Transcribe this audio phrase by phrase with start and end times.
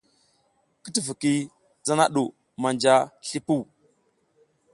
[0.87, 1.33] I tifiki
[1.85, 2.23] zana ɗu
[2.61, 2.93] manja
[3.27, 3.61] slipuw.